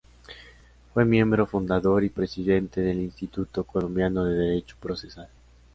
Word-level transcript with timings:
Fue 0.95 1.05
miembro 1.05 1.45
fundador 1.45 2.03
y 2.03 2.09
Presidente 2.09 2.81
del 2.81 3.01
Instituto 3.01 3.63
Colombiano 3.65 4.23
de 4.25 4.33
Derecho 4.35 4.75
Procesal. 4.79 5.29